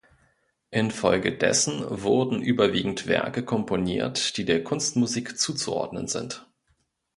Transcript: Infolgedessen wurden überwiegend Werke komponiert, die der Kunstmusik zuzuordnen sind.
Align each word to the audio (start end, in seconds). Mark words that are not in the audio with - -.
Infolgedessen 0.71 1.85
wurden 1.87 2.41
überwiegend 2.41 3.05
Werke 3.05 3.45
komponiert, 3.45 4.35
die 4.37 4.45
der 4.45 4.63
Kunstmusik 4.63 5.37
zuzuordnen 5.37 6.07
sind. 6.07 6.49